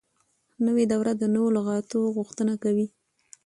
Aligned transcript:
نوې 0.65 0.85
دوره 0.91 1.11
د 1.17 1.23
نوو 1.35 1.47
لغاتو 1.57 1.99
غوښتنه 2.15 2.53
کوي. 2.63 2.87